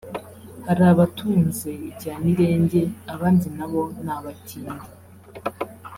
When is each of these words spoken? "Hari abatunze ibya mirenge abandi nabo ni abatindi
"Hari 0.65 0.83
abatunze 0.91 1.69
ibya 1.87 2.13
mirenge 2.23 2.81
abandi 3.13 3.47
nabo 3.57 3.81
ni 4.03 4.11
abatindi 4.15 4.87